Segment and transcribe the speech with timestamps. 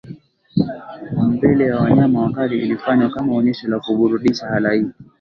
[1.31, 4.93] mbele ya wanyama wakali ilifanywa kama onyesho la kuburudisha halaiki